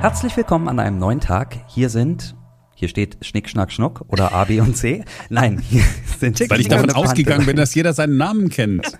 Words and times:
Herzlich 0.00 0.36
willkommen 0.36 0.68
an 0.68 0.78
einem 0.78 0.98
neuen 0.98 1.18
Tag. 1.18 1.56
Hier 1.66 1.90
sind, 1.90 2.36
hier 2.76 2.88
steht 2.88 3.18
Schnick, 3.20 3.48
Schnack, 3.48 3.72
Schnuck 3.72 4.04
oder 4.06 4.32
A, 4.32 4.44
B 4.44 4.60
und 4.60 4.76
C. 4.76 5.04
Nein, 5.28 5.58
hier 5.58 5.82
sind 6.20 6.38
Weil 6.48 6.60
ich 6.60 6.68
davon 6.68 6.92
ausgegangen 6.92 7.46
bin, 7.46 7.56
dass 7.56 7.74
jeder 7.74 7.92
seinen 7.92 8.16
Namen 8.16 8.48
kennt. 8.48 8.96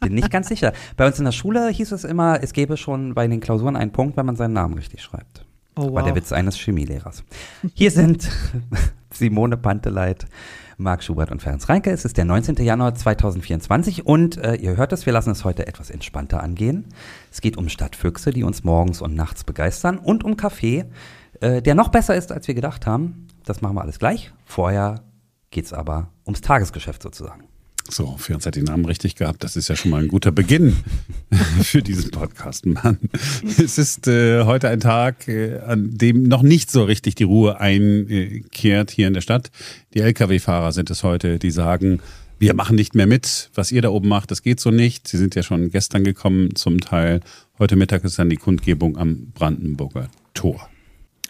Bin 0.00 0.12
nicht 0.12 0.28
ganz 0.32 0.48
sicher. 0.48 0.72
Bei 0.96 1.06
uns 1.06 1.20
in 1.20 1.24
der 1.24 1.32
Schule 1.32 1.68
hieß 1.68 1.92
es 1.92 2.02
immer, 2.02 2.42
es 2.42 2.52
gäbe 2.52 2.76
schon 2.76 3.14
bei 3.14 3.28
den 3.28 3.38
Klausuren 3.38 3.76
einen 3.76 3.92
Punkt, 3.92 4.16
wenn 4.16 4.26
man 4.26 4.34
seinen 4.34 4.54
Namen 4.54 4.74
richtig 4.74 5.02
schreibt. 5.02 5.46
Oh, 5.76 5.84
wow. 5.84 5.94
War 5.94 6.02
der 6.02 6.16
Witz 6.16 6.32
eines 6.32 6.56
Chemielehrers. 6.58 7.22
Hier 7.74 7.92
sind 7.92 8.28
Simone 9.12 9.56
Panteleit, 9.56 10.26
Marc 10.80 11.04
Schubert 11.04 11.30
und 11.30 11.42
Ferenc 11.42 11.68
Reinke. 11.68 11.90
Es 11.90 12.04
ist 12.04 12.16
der 12.16 12.24
19. 12.24 12.56
Januar 12.56 12.94
2024 12.94 14.06
und 14.06 14.38
äh, 14.38 14.54
ihr 14.54 14.76
hört 14.76 14.92
es, 14.92 15.06
wir 15.06 15.12
lassen 15.12 15.30
es 15.30 15.44
heute 15.44 15.66
etwas 15.66 15.90
entspannter 15.90 16.42
angehen. 16.42 16.86
Es 17.30 17.40
geht 17.40 17.56
um 17.56 17.68
Stadtfüchse, 17.68 18.30
die 18.30 18.42
uns 18.42 18.64
morgens 18.64 19.02
und 19.02 19.14
nachts 19.14 19.44
begeistern 19.44 19.98
und 19.98 20.24
um 20.24 20.36
Kaffee, 20.36 20.86
äh, 21.40 21.62
der 21.62 21.74
noch 21.74 21.88
besser 21.90 22.16
ist, 22.16 22.32
als 22.32 22.48
wir 22.48 22.54
gedacht 22.54 22.86
haben. 22.86 23.28
Das 23.44 23.60
machen 23.60 23.76
wir 23.76 23.82
alles 23.82 23.98
gleich. 23.98 24.32
Vorher 24.44 25.02
geht's 25.50 25.72
aber 25.72 26.08
ums 26.24 26.40
Tagesgeschäft 26.40 27.02
sozusagen. 27.02 27.49
So, 27.90 28.16
für 28.18 28.34
uns 28.34 28.46
hat 28.46 28.54
den 28.54 28.64
Namen 28.64 28.84
richtig 28.84 29.16
gehabt. 29.16 29.42
Das 29.42 29.56
ist 29.56 29.68
ja 29.68 29.74
schon 29.74 29.90
mal 29.90 30.00
ein 30.00 30.08
guter 30.08 30.30
Beginn 30.30 30.76
für 31.62 31.82
diesen 31.82 32.12
Podcast, 32.12 32.64
Mann. 32.64 32.98
Es 33.42 33.78
ist 33.78 34.06
äh, 34.06 34.44
heute 34.44 34.68
ein 34.68 34.78
Tag, 34.78 35.26
äh, 35.26 35.58
an 35.58 35.90
dem 35.98 36.22
noch 36.22 36.42
nicht 36.42 36.70
so 36.70 36.84
richtig 36.84 37.16
die 37.16 37.24
Ruhe 37.24 37.58
einkehrt 37.58 38.92
hier 38.92 39.08
in 39.08 39.14
der 39.14 39.22
Stadt. 39.22 39.50
Die 39.92 40.00
Lkw-Fahrer 40.00 40.70
sind 40.70 40.88
es 40.90 41.02
heute, 41.02 41.40
die 41.40 41.50
sagen, 41.50 42.00
wir 42.38 42.54
machen 42.54 42.76
nicht 42.76 42.94
mehr 42.94 43.08
mit. 43.08 43.50
Was 43.54 43.72
ihr 43.72 43.82
da 43.82 43.90
oben 43.90 44.08
macht, 44.08 44.30
das 44.30 44.42
geht 44.42 44.60
so 44.60 44.70
nicht. 44.70 45.08
Sie 45.08 45.18
sind 45.18 45.34
ja 45.34 45.42
schon 45.42 45.70
gestern 45.70 46.04
gekommen 46.04 46.54
zum 46.54 46.80
Teil. 46.80 47.20
Heute 47.58 47.74
Mittag 47.74 48.04
ist 48.04 48.18
dann 48.20 48.30
die 48.30 48.36
Kundgebung 48.36 48.96
am 48.96 49.32
Brandenburger 49.34 50.08
Tor. 50.32 50.69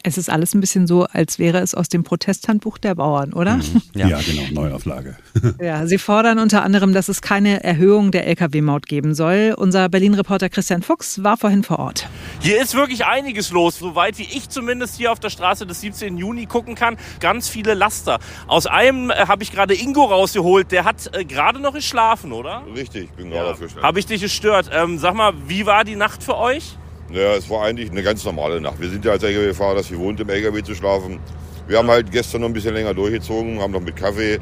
Es 0.03 0.17
ist 0.17 0.31
alles 0.31 0.55
ein 0.55 0.61
bisschen 0.61 0.87
so, 0.87 1.05
als 1.05 1.39
wäre 1.39 1.59
es 1.59 1.75
aus 1.75 1.89
dem 1.91 2.05
Protesthandbuch 2.05 2.79
der 2.79 2.95
Bauern, 2.95 3.33
oder? 3.35 3.57
Mhm. 3.57 3.63
Ja. 3.95 4.09
ja. 4.09 4.21
genau, 4.21 4.63
Neuauflage. 4.63 5.17
ja, 5.61 5.87
sie 5.87 5.99
fordern 5.99 6.39
unter 6.39 6.63
anderem, 6.63 6.95
dass 6.95 7.09
es 7.09 7.21
keine 7.21 7.63
Erhöhung 7.65 8.11
der 8.13 8.27
Lkw-Maut 8.29 8.87
geben 8.87 9.15
soll. 9.15 9.55
Unser 9.59 9.89
Berlin-Reporter 9.89 10.49
Christian 10.49 10.83
Fuchs 10.83 11.23
war 11.23 11.37
vorhin 11.37 11.63
vor 11.65 11.81
Ort. 11.81 12.09
Hier 12.41 12.63
ist 12.63 12.75
wirklich 12.75 13.05
einiges 13.05 13.51
los, 13.51 13.79
soweit 13.79 14.17
wie 14.19 14.23
ich 14.23 14.49
zumindest 14.49 14.97
hier 14.97 15.13
auf 15.13 15.21
der 15.21 15.29
Straße 15.29 15.67
des 15.67 15.81
17. 15.83 16.17
Juni 16.17 16.47
gucken 16.47 16.75
kann. 16.77 16.97
Ganz 17.19 17.49
viele 17.49 17.75
Laster. 17.75 18.21
Aus 18.47 18.67
einem 18.67 19.11
äh, 19.11 19.15
habe 19.27 19.43
ich 19.43 19.53
gerade 19.53 19.75
Ingo 19.75 20.05
rausgeholt, 20.05 20.73
der 20.73 20.85
hat 20.85 21.11
äh, 21.15 21.25
gerade 21.25 21.59
noch 21.61 21.75
geschlafen, 21.75 22.33
oder? 22.33 22.63
Richtig, 22.75 23.05
ich 23.05 23.11
bin 23.11 23.31
gerade 23.31 23.47
Ja. 23.47 23.53
aufgestanden. 23.53 23.83
Habe 23.87 23.99
ich 23.99 24.07
dich 24.07 24.23
gestört? 24.23 24.71
Ähm, 24.73 24.99
sag 24.99 25.15
mal, 25.15 25.33
wie 25.47 25.67
war 25.67 25.85
die 25.85 25.97
Nacht 25.97 26.23
für 26.23 26.37
euch? 26.39 26.77
Ja, 27.13 27.35
es 27.35 27.51
war 27.51 27.65
eigentlich 27.65 27.91
eine 27.91 28.03
ganz 28.03 28.25
normale 28.25 28.61
Nacht. 28.61 28.81
Wir 28.81 28.89
sind 28.89 29.05
ja 29.05 29.13
als 29.13 29.23
LKW-Fahrer, 29.23 29.75
das 29.75 29.89
gewohnt, 29.89 30.21
im 30.21 30.29
LKW 30.29 30.63
zu 30.63 30.75
schlafen. 30.75 31.19
Wir 31.67 31.79
haben 31.79 31.89
halt 31.89 32.13
gestern 32.13 32.43
noch 32.43 32.49
ein 32.49 32.53
bisschen 32.53 32.75
länger 32.75 32.95
durchgezogen, 32.95 33.61
haben 33.61 33.73
noch 33.73 33.81
mit 33.81 33.97
Kaffee 33.97 34.39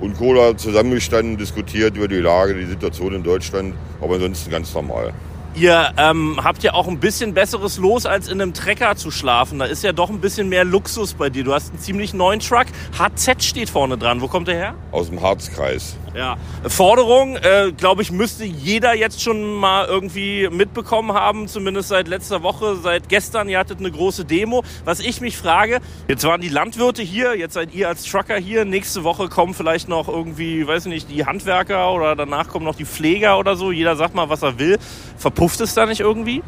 und 0.00 0.16
Cola 0.16 0.56
zusammengestanden, 0.56 1.36
diskutiert 1.36 1.96
über 1.96 2.08
die 2.08 2.16
Lage, 2.16 2.54
die 2.54 2.66
Situation 2.66 3.14
in 3.14 3.22
Deutschland. 3.22 3.74
Aber 4.00 4.14
ansonsten 4.14 4.50
ganz 4.50 4.74
normal. 4.74 5.12
Ihr 5.54 5.92
ähm, 5.96 6.38
habt 6.42 6.62
ja 6.62 6.74
auch 6.74 6.86
ein 6.86 7.00
bisschen 7.00 7.34
besseres 7.34 7.76
Los, 7.76 8.06
als 8.06 8.28
in 8.28 8.40
einem 8.40 8.54
Trecker 8.54 8.94
zu 8.94 9.10
schlafen. 9.10 9.58
Da 9.58 9.64
ist 9.64 9.82
ja 9.82 9.92
doch 9.92 10.08
ein 10.08 10.20
bisschen 10.20 10.48
mehr 10.48 10.64
Luxus 10.64 11.14
bei 11.14 11.28
dir. 11.28 11.42
Du 11.42 11.52
hast 11.52 11.70
einen 11.70 11.80
ziemlich 11.80 12.14
neuen 12.14 12.38
Truck. 12.38 12.66
HZ 12.98 13.42
steht 13.42 13.68
vorne 13.68 13.98
dran. 13.98 14.20
Wo 14.20 14.28
kommt 14.28 14.46
der 14.46 14.54
her? 14.54 14.74
Aus 14.92 15.08
dem 15.10 15.20
Harzkreis. 15.20 15.96
Ja. 16.14 16.36
Forderung, 16.66 17.36
äh, 17.36 17.72
glaube 17.76 18.02
ich, 18.02 18.10
müsste 18.10 18.44
jeder 18.44 18.94
jetzt 18.94 19.22
schon 19.22 19.54
mal 19.54 19.86
irgendwie 19.86 20.48
mitbekommen 20.50 21.12
haben, 21.12 21.46
zumindest 21.46 21.88
seit 21.88 22.08
letzter 22.08 22.42
Woche, 22.42 22.76
seit 22.76 23.08
gestern. 23.08 23.48
Ihr 23.48 23.58
hattet 23.58 23.78
eine 23.78 23.90
große 23.90 24.24
Demo. 24.24 24.64
Was 24.84 25.00
ich 25.00 25.20
mich 25.20 25.36
frage, 25.36 25.80
jetzt 26.08 26.24
waren 26.24 26.40
die 26.40 26.48
Landwirte 26.48 27.02
hier, 27.02 27.36
jetzt 27.36 27.54
seid 27.54 27.72
ihr 27.74 27.88
als 27.88 28.04
Trucker 28.04 28.36
hier. 28.36 28.64
Nächste 28.64 29.04
Woche 29.04 29.28
kommen 29.28 29.54
vielleicht 29.54 29.88
noch 29.88 30.08
irgendwie, 30.08 30.66
weiß 30.66 30.86
ich 30.86 30.92
nicht, 30.92 31.10
die 31.10 31.26
Handwerker 31.26 31.92
oder 31.92 32.16
danach 32.16 32.48
kommen 32.48 32.64
noch 32.64 32.74
die 32.74 32.84
Pfleger 32.84 33.38
oder 33.38 33.56
so. 33.56 33.70
Jeder 33.70 33.96
sagt 33.96 34.14
mal, 34.14 34.28
was 34.28 34.42
er 34.42 34.58
will. 34.58 34.78
Verpufft 35.16 35.60
es 35.60 35.74
da 35.74 35.86
nicht 35.86 36.00
irgendwie? 36.00 36.42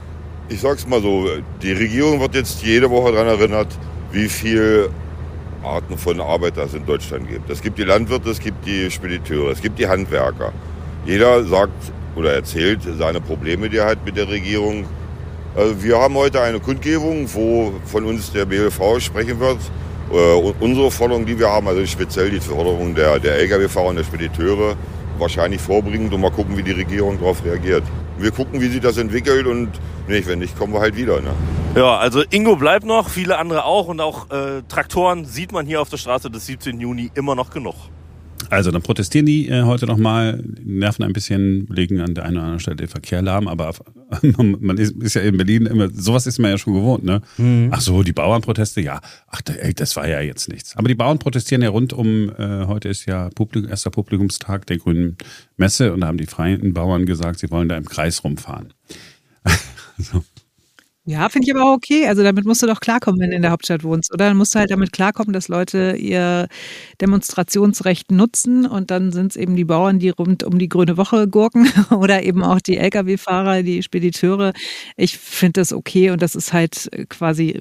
Ich 0.49 0.61
sag's 0.61 0.87
mal 0.87 1.00
so, 1.00 1.29
die 1.62 1.73
Regierung 1.73 2.21
wird 2.21 2.34
jetzt 2.34 2.62
jede 2.62 2.91
Woche 2.91 3.12
daran 3.12 3.29
erinnert, 3.29 3.69
wie 4.11 4.29
viel 4.29 4.91
Arten 5.65 5.97
von 5.97 6.21
Arbeit 6.21 6.56
es 6.56 6.75
in 6.75 6.87
Deutschland 6.87 7.28
gibt. 7.28 7.49
Es 7.50 7.62
gibt 7.62 7.78
die 7.78 7.84
Landwirte, 7.84 8.31
es 8.31 8.41
gibt 8.41 8.67
die 8.67 8.91
Spediteure, 8.91 9.50
es 9.50 9.61
gibt 9.61 9.78
die 9.78 9.87
Handwerker. 9.87 10.53
Jeder 11.05 11.45
sagt 11.45 11.93
oder 12.17 12.34
erzählt 12.34 12.81
seine 12.99 13.21
Probleme, 13.21 13.69
die 13.69 13.78
er 13.78 13.87
hat 13.87 14.05
mit 14.05 14.17
der 14.17 14.28
Regierung. 14.28 14.84
Also 15.55 15.83
wir 15.83 15.99
haben 15.99 16.15
heute 16.15 16.41
eine 16.41 16.61
Kundgebung, 16.61 17.27
wo 17.33 17.73
von 17.84 18.05
uns 18.05 18.33
der 18.33 18.45
BLV 18.45 19.00
sprechen 19.00 19.39
wird. 19.41 19.59
Äh, 20.12 20.53
unsere 20.61 20.91
Forderung, 20.91 21.25
die 21.25 21.39
wir 21.39 21.49
haben, 21.49 21.69
also 21.69 21.84
speziell 21.87 22.31
die 22.31 22.41
Forderung 22.41 22.94
der, 22.94 23.19
der 23.19 23.39
Lkw-Fahrer 23.39 23.89
und 23.89 23.97
der 23.97 24.05
Spediteure, 24.05 24.77
wahrscheinlich 25.19 25.61
vorbringend 25.61 26.12
und 26.12 26.21
mal 26.21 26.31
gucken, 26.31 26.56
wie 26.56 26.62
die 26.62 26.73
Regierung 26.73 27.19
darauf 27.19 27.44
reagiert. 27.44 27.83
Wir 28.19 28.31
gucken, 28.31 28.61
wie 28.61 28.69
sich 28.69 28.81
das 28.81 28.99
entwickelt 28.99 29.47
und 29.47 29.71
nicht, 30.09 30.29
wenn 30.29 30.39
nicht, 30.41 30.59
kommen 30.59 30.73
wir 30.73 30.81
halt 30.81 30.97
wieder. 30.97 31.21
Ne? 31.21 31.31
Ja, 31.75 31.97
also 31.97 32.22
Ingo 32.31 32.56
bleibt 32.56 32.84
noch, 32.84 33.09
viele 33.09 33.38
andere 33.38 33.65
auch 33.65 33.88
und 33.88 34.00
auch 34.00 34.31
äh, 34.31 34.62
Traktoren 34.69 35.25
sieht 35.25 35.53
man 35.53 35.65
hier 35.66 35.81
auf 35.81 35.88
der 35.88 35.97
Straße 35.97 36.31
des 36.31 36.44
17. 36.47 36.78
Juni 36.78 37.10
immer 37.15 37.34
noch 37.34 37.50
genug. 37.50 37.75
Also 38.50 38.71
dann 38.71 38.83
protestieren 38.83 39.25
die 39.25 39.49
äh, 39.49 39.62
heute 39.62 39.87
nochmal, 39.87 40.44
nerven 40.62 41.03
ein 41.05 41.15
bisschen, 41.15 41.66
legen 41.69 42.00
an 42.03 42.15
der 42.15 42.25
einen 42.25 42.34
oder 42.37 42.43
anderen 42.44 42.61
Stelle 42.61 42.77
den 42.77 42.88
Verkehr 42.88 43.22
lahm, 43.22 43.49
aber 43.49 43.71
auf, 43.71 43.82
man 44.37 44.77
ist, 44.77 44.94
ist 45.03 45.15
ja 45.15 45.22
in 45.22 45.38
Berlin 45.38 45.65
immer, 45.65 45.88
sowas 45.88 46.27
ist 46.27 46.38
man 46.38 46.50
ja 46.50 46.59
schon 46.59 46.75
gewohnt, 46.75 47.05
ne? 47.05 47.22
Ach 47.71 47.81
so, 47.81 48.03
die 48.03 48.12
Bauernproteste, 48.12 48.82
ja. 48.82 49.00
Ach, 49.28 49.41
da- 49.41 49.55
ey, 49.55 49.72
das 49.72 49.97
war 49.97 50.06
ja 50.06 50.21
jetzt 50.21 50.50
nichts. 50.50 50.77
Aber 50.77 50.88
die 50.88 50.94
Bauern 50.94 51.19
protestieren 51.19 51.62
ja 51.62 51.71
rund 51.71 51.94
um, 51.94 52.28
äh, 52.37 52.66
heute 52.66 52.91
ist 52.91 53.06
ja 53.06 53.31
Publikum, 53.34 53.71
erster 53.71 53.88
Publikumstag 53.91 54.66
der 54.66 54.77
Grünen 54.77 55.16
Messe 55.56 55.94
und 55.94 56.03
da 56.03 56.09
haben 56.09 56.19
die 56.19 56.27
freien 56.27 56.75
Bauern 56.75 57.06
gesagt, 57.06 57.38
sie 57.38 57.50
wollen 57.50 57.71
da 57.71 57.78
im 57.78 57.87
Kreis 57.87 58.22
rumfahren. 58.22 58.75
so. 59.99 60.22
Ja, 61.07 61.29
finde 61.29 61.49
ich 61.49 61.55
aber 61.55 61.65
auch 61.69 61.75
okay. 61.75 62.07
Also 62.07 62.23
damit 62.23 62.45
musst 62.45 62.63
du 62.63 62.67
doch 62.69 62.79
klarkommen, 62.79 63.21
wenn 63.21 63.31
du 63.31 63.37
in 63.37 63.43
der 63.43 63.51
Hauptstadt 63.51 63.83
wohnst, 63.83 64.13
oder? 64.15 64.27
Dann 64.29 64.37
musst 64.37 64.55
du 64.55 64.61
halt 64.61 64.71
damit 64.71 64.93
klarkommen, 64.93 65.33
dass 65.33 65.49
Leute 65.49 65.97
ihr 65.99 66.47
Demonstrationsrecht 67.01 68.13
nutzen 68.13 68.67
und 68.67 68.93
dann 68.93 69.11
sind 69.11 69.33
es 69.33 69.37
eben 69.37 69.57
die 69.57 69.65
Bauern, 69.65 69.99
die 69.99 70.11
rund 70.11 70.45
um 70.45 70.59
die 70.61 70.69
grüne 70.69 70.97
Woche 70.97 71.27
gurken 71.27 71.67
oder 71.91 72.23
eben 72.23 72.45
auch 72.45 72.61
die 72.61 72.77
Lkw-Fahrer, 72.77 73.65
die 73.65 73.83
Spediteure. 73.83 74.53
Ich 74.97 75.19
finde 75.19 75.61
das 75.62 75.73
okay 75.73 76.11
und 76.11 76.23
das 76.23 76.37
ist 76.37 76.53
halt 76.53 76.89
quasi, 77.09 77.61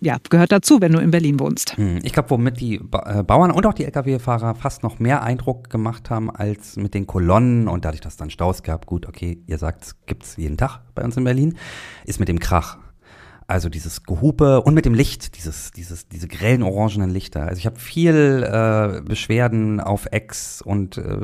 ja, 0.00 0.16
gehört 0.30 0.52
dazu, 0.52 0.80
wenn 0.80 0.92
du 0.92 0.98
in 0.98 1.10
Berlin 1.10 1.38
wohnst. 1.40 1.76
Hm, 1.76 1.98
Ich 2.02 2.12
glaube, 2.12 2.30
womit 2.30 2.60
die 2.60 2.76
äh, 2.76 3.22
Bauern 3.22 3.50
und 3.50 3.66
auch 3.66 3.74
die 3.74 3.84
Lkw-Fahrer 3.84 4.54
fast 4.54 4.82
noch 4.82 4.98
mehr 4.98 5.22
Eindruck 5.22 5.70
gemacht 5.70 6.10
haben 6.10 6.30
als 6.30 6.76
mit 6.76 6.94
den 6.94 7.06
Kolonnen 7.06 7.68
und 7.68 7.84
dadurch, 7.84 8.00
dass 8.00 8.14
es 8.14 8.16
dann 8.18 8.30
Staus 8.30 8.62
gab, 8.62 8.86
gut, 8.86 9.06
okay, 9.06 9.42
ihr 9.46 9.58
sagt, 9.58 9.84
es 9.84 9.96
gibt's 10.06 10.36
jeden 10.36 10.56
Tag 10.56 10.80
bei 10.94 11.02
uns 11.02 11.16
in 11.16 11.24
Berlin, 11.24 11.56
ist 12.04 12.20
mit 12.20 12.28
dem 12.28 12.38
Krach. 12.38 12.78
Also 13.48 13.68
dieses 13.68 14.04
Gehupe 14.04 14.62
und 14.62 14.72
mit 14.72 14.86
dem 14.86 14.94
Licht, 14.94 15.36
dieses, 15.36 15.72
dieses, 15.72 16.08
diese 16.08 16.26
grellen 16.28 16.62
orangenen 16.62 17.10
Lichter. 17.10 17.42
Also 17.42 17.58
ich 17.58 17.66
habe 17.66 17.78
viel 17.78 18.44
äh, 18.48 19.02
Beschwerden 19.02 19.80
auf 19.80 20.06
X 20.10 20.62
und 20.62 20.96
äh, 20.96 21.18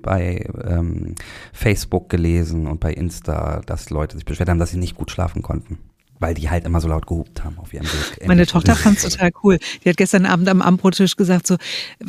bei 0.00 0.48
ähm, 0.64 1.16
Facebook 1.52 2.08
gelesen 2.08 2.66
und 2.66 2.80
bei 2.80 2.94
Insta, 2.94 3.60
dass 3.66 3.90
Leute 3.90 4.16
sich 4.16 4.24
beschwert 4.24 4.48
haben, 4.48 4.58
dass 4.58 4.70
sie 4.70 4.78
nicht 4.78 4.94
gut 4.94 5.10
schlafen 5.10 5.42
konnten. 5.42 5.78
Weil 6.18 6.32
die 6.32 6.48
halt 6.48 6.64
immer 6.64 6.80
so 6.80 6.88
laut 6.88 7.06
gehupt 7.06 7.44
haben 7.44 7.58
auf 7.58 7.74
ihrem 7.74 7.84
Weg. 7.84 8.26
Meine 8.26 8.46
Tochter 8.46 8.74
fand 8.74 8.96
es 8.96 9.02
total 9.02 9.30
cool. 9.42 9.58
Die 9.84 9.88
hat 9.90 9.98
gestern 9.98 10.24
Abend 10.24 10.48
am 10.48 10.62
Ambrotisch 10.62 11.16
gesagt, 11.16 11.46
so, 11.46 11.56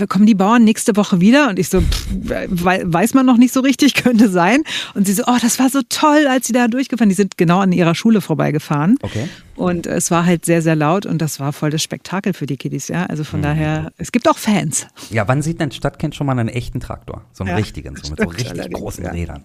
kommen 0.08 0.26
die 0.26 0.34
Bauern 0.36 0.64
nächste 0.64 0.96
Woche 0.96 1.20
wieder? 1.20 1.50
Und 1.50 1.60
ich 1.60 1.68
so, 1.68 1.82
pff, 1.82 2.08
weiß 2.10 3.14
man 3.16 3.26
noch 3.26 3.36
nicht 3.38 3.54
so 3.54 3.60
richtig, 3.60 3.94
könnte 4.04 4.30
sein. 4.30 4.64
Und 4.94 5.06
sie 5.08 5.14
so, 5.14 5.24
oh, 5.28 5.38
das 5.42 5.60
war 5.60 5.70
so 5.70 5.82
toll, 5.90 6.26
als 6.30 6.48
sie 6.48 6.54
da 6.54 6.68
durchgefahren. 6.70 7.10
Die 7.10 7.16
sind 7.16 7.38
genau 7.38 7.60
an 7.60 7.74
ihrer 7.74 7.96
Schule 7.96 8.22
vorbeigefahren. 8.22 8.98
Okay. 9.02 9.28
Und 9.56 9.88
es 9.88 10.10
war 10.12 10.26
halt 10.26 10.46
sehr, 10.46 10.62
sehr 10.62 10.76
laut 10.76 11.06
und 11.06 11.20
das 11.22 11.40
war 11.40 11.52
voll 11.52 11.72
das 11.72 11.82
Spektakel 11.84 12.32
für 12.34 12.46
die 12.46 12.58
Kiddies, 12.58 12.88
ja. 12.90 13.08
Also 13.08 13.24
Mhm. 13.24 13.28
von 13.28 13.42
daher, 13.42 13.92
es 13.98 14.12
gibt 14.12 14.30
auch 14.30 14.38
Fans. 14.38 14.88
Ja, 15.10 15.28
wann 15.28 15.42
sieht 15.42 15.60
denn 15.60 15.72
Stadtkind 15.72 16.16
schon 16.16 16.28
mal 16.28 16.38
einen 16.40 16.48
echten 16.50 16.80
Traktor? 16.80 17.26
So 17.34 17.44
einen 17.44 17.50
Ja, 17.52 17.56
richtigen, 17.58 17.96
so 17.96 18.10
mit 18.12 18.20
so 18.22 18.28
richtig 18.28 18.52
allerdings, 18.52 18.80
großen 18.80 19.04
ja. 19.04 19.12
Rädern. 19.12 19.44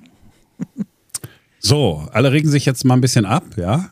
So, 1.59 2.09
alle 2.13 2.33
regen 2.33 2.49
sich 2.49 2.67
jetzt 2.67 2.85
mal 2.85 2.95
ein 2.95 3.01
bisschen 3.01 3.25
ab, 3.25 3.45
ja? 3.57 3.91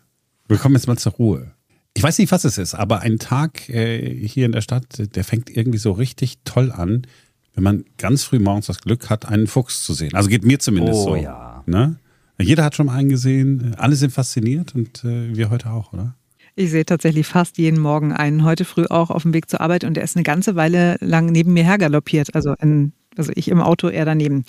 Wir 0.50 0.58
kommen 0.58 0.75
jetzt 0.75 0.88
mal 0.88 0.99
zur 0.99 1.12
Ruhe. 1.12 1.52
Ich 1.94 2.02
weiß 2.02 2.19
nicht, 2.19 2.32
was 2.32 2.44
es 2.44 2.58
ist, 2.58 2.75
aber 2.75 3.00
ein 3.00 3.20
Tag 3.20 3.69
äh, 3.69 4.26
hier 4.26 4.47
in 4.47 4.52
der 4.52 4.62
Stadt, 4.62 5.14
der 5.14 5.23
fängt 5.23 5.49
irgendwie 5.49 5.79
so 5.79 5.93
richtig 5.93 6.38
toll 6.44 6.73
an, 6.73 7.06
wenn 7.55 7.62
man 7.62 7.85
ganz 7.99 8.25
früh 8.25 8.41
morgens 8.41 8.67
das 8.67 8.81
Glück 8.81 9.11
hat, 9.11 9.26
einen 9.26 9.47
Fuchs 9.47 9.85
zu 9.85 9.94
sehen. 9.94 10.14
Also 10.14 10.29
geht 10.29 10.44
mir 10.44 10.58
zumindest 10.58 10.99
Oh, 10.99 11.11
so. 11.11 11.17
ja. 11.17 11.62
Ne? 11.67 11.97
Jeder 12.41 12.64
hat 12.64 12.75
schon 12.75 12.87
mal 12.87 12.94
einen 12.97 13.11
gesehen, 13.11 13.76
alle 13.79 13.94
sind 13.94 14.12
fasziniert 14.12 14.75
und 14.75 15.05
äh, 15.05 15.37
wir 15.37 15.50
heute 15.50 15.70
auch, 15.70 15.93
oder? 15.93 16.17
Ich 16.56 16.70
sehe 16.70 16.85
tatsächlich 16.85 17.29
fast 17.29 17.56
jeden 17.58 17.79
Morgen 17.79 18.12
einen, 18.12 18.43
heute 18.43 18.64
früh 18.64 18.87
auch 18.87 19.11
auf 19.11 19.23
dem 19.23 19.32
Weg 19.32 19.49
zur 19.49 19.61
Arbeit 19.61 19.85
und 19.85 19.94
der 19.94 20.02
ist 20.02 20.17
eine 20.17 20.25
ganze 20.25 20.56
Weile 20.56 20.97
lang 21.00 21.26
neben 21.26 21.52
mir 21.52 21.64
hergaloppiert. 21.64 22.35
Also 22.35 22.55
in 22.61 22.93
Also 23.21 23.33
ich 23.35 23.49
im 23.49 23.61
Auto 23.61 23.91
eher 23.91 24.07
daneben. 24.07 24.45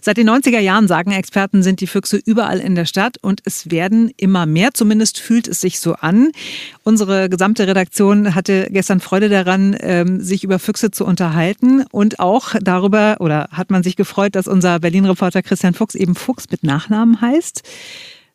Seit 0.00 0.16
den 0.16 0.30
90er 0.30 0.60
Jahren, 0.60 0.86
sagen 0.86 1.10
Experten, 1.10 1.64
sind 1.64 1.80
die 1.80 1.88
Füchse 1.88 2.20
überall 2.24 2.60
in 2.60 2.76
der 2.76 2.84
Stadt 2.84 3.16
und 3.20 3.40
es 3.44 3.72
werden 3.72 4.12
immer 4.16 4.46
mehr. 4.46 4.74
Zumindest 4.74 5.18
fühlt 5.18 5.48
es 5.48 5.60
sich 5.60 5.80
so 5.80 5.94
an. 5.94 6.30
Unsere 6.84 7.28
gesamte 7.28 7.66
Redaktion 7.66 8.36
hatte 8.36 8.68
gestern 8.70 9.00
Freude 9.00 9.28
daran, 9.28 9.76
ähm, 9.80 10.20
sich 10.20 10.44
über 10.44 10.60
Füchse 10.60 10.92
zu 10.92 11.04
unterhalten 11.04 11.84
und 11.90 12.20
auch 12.20 12.54
darüber, 12.62 13.16
oder 13.18 13.48
hat 13.50 13.72
man 13.72 13.82
sich 13.82 13.96
gefreut, 13.96 14.36
dass 14.36 14.46
unser 14.46 14.78
Berlin-Reporter 14.78 15.42
Christian 15.42 15.74
Fuchs 15.74 15.96
eben 15.96 16.14
Fuchs 16.14 16.46
mit 16.48 16.62
Nachnamen 16.62 17.20
heißt 17.20 17.62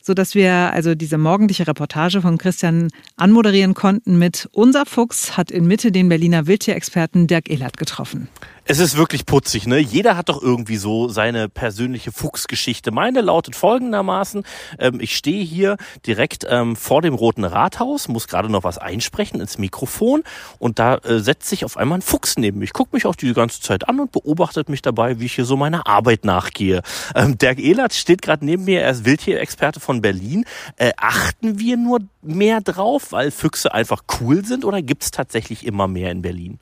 so 0.07 0.13
dass 0.13 0.33
wir 0.33 0.53
also 0.73 0.95
diese 0.95 1.17
morgendliche 1.17 1.67
Reportage 1.67 2.21
von 2.21 2.37
Christian 2.37 2.87
anmoderieren 3.17 3.73
konnten 3.73 4.17
mit 4.17 4.47
Unser 4.53 4.85
Fuchs 4.85 5.35
hat 5.35 5.51
in 5.51 5.67
Mitte 5.67 5.91
den 5.91 6.07
Berliner 6.07 6.47
Wildtierexperten 6.47 7.27
Dirk 7.27 7.49
Ehlert 7.49 7.75
getroffen. 7.75 8.29
Es 8.69 8.79
ist 8.79 8.97
wirklich 8.97 9.25
putzig, 9.25 9.65
ne? 9.65 9.79
Jeder 9.79 10.17
hat 10.17 10.27
doch 10.27 10.41
irgendwie 10.41 10.75
so 10.75 11.07
seine 11.07 11.47
persönliche 11.47 12.11
Fuchsgeschichte. 12.11 12.91
Meine 12.91 13.21
lautet 13.21 13.55
folgendermaßen, 13.55 14.43
ähm, 14.77 14.99
ich 14.99 15.15
stehe 15.15 15.41
hier 15.41 15.77
direkt 16.05 16.45
ähm, 16.49 16.75
vor 16.75 17.01
dem 17.01 17.13
Roten 17.13 17.45
Rathaus, 17.45 18.09
muss 18.09 18.27
gerade 18.27 18.49
noch 18.49 18.65
was 18.65 18.77
einsprechen 18.77 19.39
ins 19.39 19.57
Mikrofon 19.57 20.23
und 20.59 20.79
da 20.79 20.95
äh, 20.95 21.19
setzt 21.19 21.47
sich 21.47 21.63
auf 21.63 21.77
einmal 21.77 21.99
ein 21.99 22.01
Fuchs 22.01 22.35
neben 22.35 22.59
mich, 22.59 22.73
guckt 22.73 22.91
mich 22.91 23.05
auch 23.05 23.15
die 23.15 23.31
ganze 23.31 23.61
Zeit 23.61 23.87
an 23.87 24.01
und 24.01 24.11
beobachtet 24.11 24.67
mich 24.67 24.81
dabei, 24.81 25.21
wie 25.21 25.27
ich 25.27 25.35
hier 25.35 25.45
so 25.45 25.55
meiner 25.55 25.87
Arbeit 25.87 26.25
nachgehe. 26.25 26.81
Ähm, 27.15 27.37
Dirk 27.37 27.59
Ehlert 27.59 27.93
steht 27.93 28.21
gerade 28.21 28.43
neben 28.43 28.65
mir, 28.65 28.81
er 28.81 28.91
ist 28.91 29.05
Wildtierexperte 29.05 29.79
von 29.79 30.01
Berlin. 30.01 30.43
Äh, 30.75 30.91
achten 30.97 31.57
wir 31.57 31.77
nur 31.77 31.99
mehr 32.21 32.59
drauf, 32.59 33.13
weil 33.13 33.31
Füchse 33.31 33.73
einfach 33.73 34.03
cool 34.19 34.43
sind 34.43 34.65
oder 34.65 34.81
gibt's 34.81 35.11
tatsächlich 35.11 35.65
immer 35.65 35.87
mehr 35.87 36.11
in 36.11 36.21
Berlin? 36.21 36.59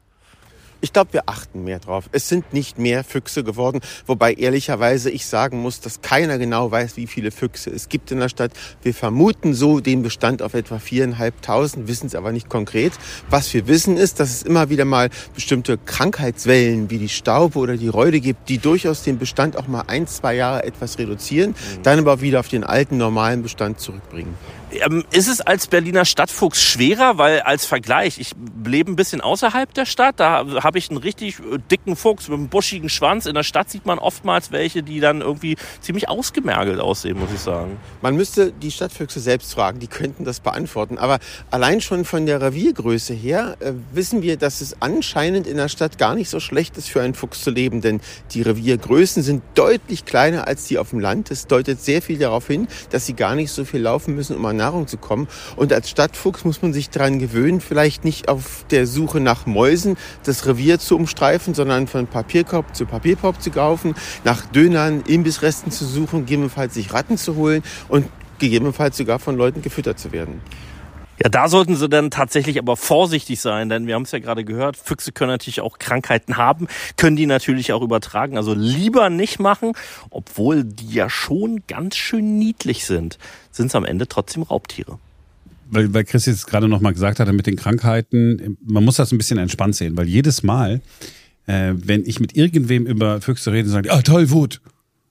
Ich 0.85 0.93
glaube, 0.93 1.13
wir 1.13 1.23
achten 1.25 1.63
mehr 1.63 1.79
drauf. 1.79 2.09
Es 2.11 2.29
sind 2.29 2.53
nicht 2.53 2.77
mehr 2.77 3.03
Füchse 3.03 3.43
geworden, 3.43 3.79
wobei 4.05 4.35
ehrlicherweise 4.35 5.09
ich 5.09 5.25
sagen 5.25 5.59
muss, 5.59 5.81
dass 5.81 6.03
keiner 6.03 6.37
genau 6.37 6.69
weiß, 6.69 6.95
wie 6.95 7.07
viele 7.07 7.31
Füchse 7.31 7.71
es 7.71 7.89
gibt 7.89 8.11
in 8.11 8.19
der 8.19 8.29
Stadt. 8.29 8.51
Wir 8.83 8.93
vermuten 8.93 9.55
so 9.55 9.79
den 9.79 10.03
Bestand 10.03 10.43
auf 10.43 10.53
etwa 10.53 10.77
viereinhalbtausend, 10.77 11.87
wissen 11.87 12.05
es 12.05 12.13
aber 12.13 12.31
nicht 12.31 12.49
konkret. 12.49 12.93
Was 13.31 13.51
wir 13.51 13.67
wissen 13.67 13.97
ist, 13.97 14.19
dass 14.19 14.29
es 14.29 14.43
immer 14.43 14.69
wieder 14.69 14.85
mal 14.85 15.09
bestimmte 15.33 15.79
Krankheitswellen 15.79 16.91
wie 16.91 16.99
die 16.99 17.09
Staube 17.09 17.57
oder 17.57 17.77
die 17.77 17.87
Räude 17.87 18.19
gibt, 18.19 18.47
die 18.47 18.59
durchaus 18.59 19.01
den 19.01 19.17
Bestand 19.17 19.57
auch 19.57 19.67
mal 19.67 19.85
ein, 19.87 20.05
zwei 20.05 20.35
Jahre 20.35 20.65
etwas 20.65 20.99
reduzieren, 20.99 21.55
mhm. 21.77 21.81
dann 21.81 21.97
aber 21.97 22.21
wieder 22.21 22.39
auf 22.39 22.47
den 22.47 22.63
alten 22.63 22.97
normalen 22.97 23.41
Bestand 23.41 23.79
zurückbringen. 23.79 24.35
Ähm, 24.81 25.03
ist 25.11 25.27
es 25.27 25.41
als 25.41 25.67
Berliner 25.67 26.05
Stadtfuchs 26.05 26.61
schwerer, 26.61 27.17
weil 27.17 27.41
als 27.41 27.65
Vergleich, 27.65 28.19
ich 28.19 28.31
lebe 28.63 28.91
ein 28.91 28.95
bisschen 28.95 29.21
außerhalb 29.21 29.73
der 29.73 29.85
Stadt, 29.85 30.19
da 30.19 30.45
habe 30.63 30.77
ich 30.77 30.89
einen 30.89 30.97
richtig 30.97 31.39
äh, 31.39 31.59
dicken 31.71 31.95
Fuchs 31.95 32.27
mit 32.27 32.37
einem 32.37 32.49
buschigen 32.49 32.89
Schwanz. 32.89 33.25
In 33.25 33.35
der 33.35 33.43
Stadt 33.43 33.69
sieht 33.69 33.85
man 33.85 33.99
oftmals 33.99 34.51
welche, 34.51 34.83
die 34.83 34.99
dann 34.99 35.21
irgendwie 35.21 35.55
ziemlich 35.81 36.09
ausgemergelt 36.09 36.79
aussehen, 36.79 37.19
muss 37.19 37.31
ich 37.33 37.39
sagen. 37.39 37.77
Man 38.01 38.15
müsste 38.15 38.51
die 38.51 38.71
Stadtfüchse 38.71 39.19
selbst 39.19 39.53
fragen, 39.53 39.79
die 39.79 39.87
könnten 39.87 40.25
das 40.25 40.39
beantworten. 40.39 40.97
Aber 40.97 41.19
allein 41.51 41.81
schon 41.81 42.05
von 42.05 42.25
der 42.25 42.41
Reviergröße 42.41 43.13
her 43.13 43.57
äh, 43.59 43.73
wissen 43.93 44.21
wir, 44.21 44.37
dass 44.37 44.61
es 44.61 44.81
anscheinend 44.81 45.47
in 45.47 45.57
der 45.57 45.69
Stadt 45.69 45.97
gar 45.97 46.15
nicht 46.15 46.29
so 46.29 46.39
schlecht 46.39 46.77
ist, 46.77 46.89
für 46.89 47.01
einen 47.01 47.13
Fuchs 47.13 47.41
zu 47.41 47.51
leben. 47.51 47.81
Denn 47.81 48.01
die 48.31 48.41
Reviergrößen 48.41 49.23
sind 49.23 49.43
deutlich 49.53 50.05
kleiner 50.05 50.47
als 50.47 50.65
die 50.65 50.77
auf 50.77 50.89
dem 50.89 50.99
Land. 50.99 51.31
Das 51.31 51.47
deutet 51.47 51.81
sehr 51.81 52.01
viel 52.01 52.17
darauf 52.17 52.47
hin, 52.47 52.67
dass 52.89 53.05
sie 53.05 53.13
gar 53.13 53.35
nicht 53.35 53.51
so 53.51 53.65
viel 53.65 53.81
laufen 53.81 54.15
müssen, 54.15 54.35
um 54.35 54.45
an 54.45 54.57
Nahrung 54.65 54.87
zu 54.87 54.97
kommen. 54.97 55.27
Und 55.55 55.71
als 55.71 55.89
Stadtfuchs 55.89 56.43
muss 56.43 56.61
man 56.61 56.73
sich 56.73 56.89
daran 56.89 57.19
gewöhnen, 57.19 57.61
vielleicht 57.61 58.03
nicht 58.03 58.29
auf 58.29 58.65
der 58.71 58.87
Suche 58.87 59.19
nach 59.19 59.45
Mäusen 59.45 59.95
das 60.23 60.47
Revier 60.47 60.79
zu 60.79 60.95
umstreifen, 60.95 61.53
sondern 61.53 61.87
von 61.87 62.07
Papierkorb 62.07 62.75
zu 62.75 62.85
Papierkorb 62.85 63.41
zu 63.41 63.51
kaufen, 63.51 63.93
nach 64.23 64.45
Dönern, 64.47 65.03
Imbissresten 65.07 65.71
zu 65.71 65.85
suchen, 65.85 66.21
gegebenenfalls 66.21 66.73
sich 66.73 66.93
Ratten 66.93 67.17
zu 67.17 67.35
holen 67.35 67.61
und 67.89 68.07
gegebenenfalls 68.39 68.97
sogar 68.97 69.19
von 69.19 69.37
Leuten 69.37 69.61
gefüttert 69.61 69.99
zu 69.99 70.11
werden. 70.11 70.41
Ja, 71.23 71.29
da 71.29 71.47
sollten 71.47 71.75
sie 71.75 71.87
dann 71.87 72.11
tatsächlich 72.11 72.59
aber 72.59 72.75
vorsichtig 72.75 73.39
sein, 73.39 73.69
denn 73.69 73.87
wir 73.87 73.95
haben 73.95 74.03
es 74.03 74.11
ja 74.11 74.19
gerade 74.19 74.43
gehört, 74.43 74.75
Füchse 74.75 75.13
können 75.13 75.31
natürlich 75.31 75.61
auch 75.61 75.79
Krankheiten 75.79 76.35
haben, 76.35 76.67
können 76.97 77.15
die 77.15 77.25
natürlich 77.25 77.71
auch 77.71 77.81
übertragen. 77.81 78.37
Also 78.37 78.53
lieber 78.53 79.09
nicht 79.09 79.39
machen, 79.39 79.73
obwohl 80.09 80.65
die 80.65 80.93
ja 80.93 81.09
schon 81.09 81.63
ganz 81.67 81.95
schön 81.95 82.37
niedlich 82.37 82.85
sind, 82.85 83.17
sind 83.51 83.67
es 83.67 83.75
am 83.75 83.85
Ende 83.85 84.07
trotzdem 84.07 84.43
Raubtiere. 84.43 84.99
Weil, 85.69 85.93
weil 85.93 86.03
Chris 86.03 86.25
jetzt 86.25 86.47
gerade 86.47 86.67
nochmal 86.67 86.93
gesagt 86.93 87.19
hatte 87.19 87.33
mit 87.33 87.47
den 87.47 87.55
Krankheiten, 87.55 88.57
man 88.63 88.83
muss 88.83 88.97
das 88.97 89.11
ein 89.11 89.17
bisschen 89.17 89.39
entspannt 89.39 89.75
sehen, 89.75 89.97
weil 89.97 90.07
jedes 90.07 90.43
Mal, 90.43 90.81
äh, 91.47 91.73
wenn 91.75 92.05
ich 92.05 92.19
mit 92.19 92.35
irgendwem 92.35 92.85
über 92.85 93.21
Füchse 93.21 93.51
rede, 93.51 93.81
die, 93.81 93.89
ah, 93.89 94.01
Tollwut. 94.01 94.61